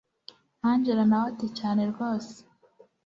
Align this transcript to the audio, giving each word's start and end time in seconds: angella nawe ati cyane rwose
angella 0.69 1.03
nawe 1.09 1.25
ati 1.31 1.47
cyane 1.59 1.81
rwose 1.91 2.35